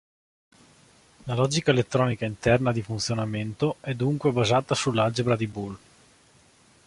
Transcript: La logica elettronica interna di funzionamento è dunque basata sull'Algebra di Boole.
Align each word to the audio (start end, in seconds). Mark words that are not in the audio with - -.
La 1.25 1.35
logica 1.35 1.69
elettronica 1.69 2.25
interna 2.25 2.71
di 2.71 2.81
funzionamento 2.81 3.75
è 3.81 3.93
dunque 3.93 4.31
basata 4.31 4.73
sull'Algebra 4.73 5.35
di 5.35 5.45
Boole. 5.45 5.77